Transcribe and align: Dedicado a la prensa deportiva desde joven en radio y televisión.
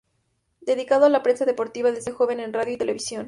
Dedicado 0.61 1.05
a 1.05 1.09
la 1.09 1.21
prensa 1.21 1.45
deportiva 1.45 1.91
desde 1.91 2.11
joven 2.11 2.39
en 2.39 2.53
radio 2.53 2.73
y 2.73 2.77
televisión. 2.77 3.19